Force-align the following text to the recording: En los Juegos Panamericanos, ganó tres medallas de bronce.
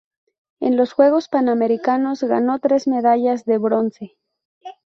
En 0.59 0.77
los 0.77 0.93
Juegos 0.93 1.27
Panamericanos, 1.29 2.23
ganó 2.23 2.57
tres 2.57 2.87
medallas 2.87 3.45
de 3.45 3.59
bronce. 3.59 4.17